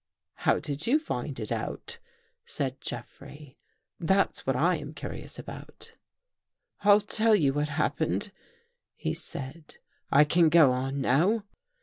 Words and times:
"How 0.33 0.57
did 0.57 0.87
you 0.87 0.97
find 0.97 1.39
it 1.39 1.51
out?" 1.51 1.99
said 2.43 2.81
Jeffrey." 2.81 3.59
That's 4.09 4.47
what 4.47 4.55
I 4.55 4.77
am 4.77 4.95
curious 4.95 5.37
about."" 5.37 5.93
I'll 6.81 7.01
tell 7.01 7.35
you 7.35 7.53
what 7.53 7.69
happened," 7.69 8.31
he 8.95 9.13
said." 9.13 9.75
I 10.11 10.23
can 10.23 10.49
go 10.49 10.71
on 10.71 11.01
now." 11.01 11.45